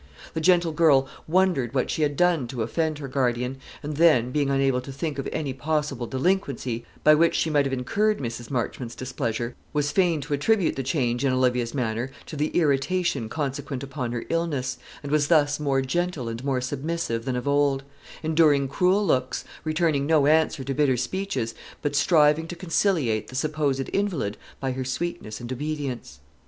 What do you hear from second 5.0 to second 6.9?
of any possible delinquency